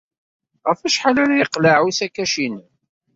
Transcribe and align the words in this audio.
Ɣef 0.67 0.79
wacḥal 0.81 1.17
ara 1.23 1.39
yeqleɛ 1.39 1.77
usakac-nnem? 1.87 2.55